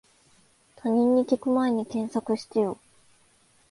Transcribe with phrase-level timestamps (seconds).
[0.77, 2.79] 他人に聞くまえに検索してよ